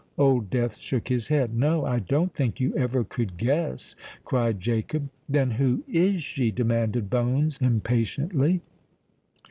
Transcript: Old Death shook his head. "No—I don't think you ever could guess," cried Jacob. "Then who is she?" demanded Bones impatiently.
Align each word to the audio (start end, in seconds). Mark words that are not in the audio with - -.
Old 0.17 0.49
Death 0.49 0.77
shook 0.77 1.09
his 1.09 1.27
head. 1.27 1.53
"No—I 1.53 1.99
don't 1.99 2.33
think 2.33 2.59
you 2.59 2.75
ever 2.75 3.03
could 3.03 3.37
guess," 3.37 3.95
cried 4.25 4.59
Jacob. 4.59 5.09
"Then 5.29 5.51
who 5.51 5.83
is 5.87 6.23
she?" 6.23 6.49
demanded 6.49 7.07
Bones 7.07 7.59
impatiently. 7.61 8.61